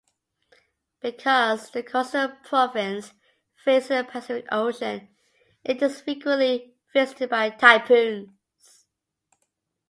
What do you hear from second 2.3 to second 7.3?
province faces the Pacific Ocean, it is frequently visited